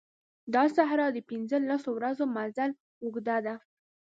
[0.53, 2.71] دا صحرا د پنځه لسو ورځو مزل
[3.03, 3.55] اوږده ده.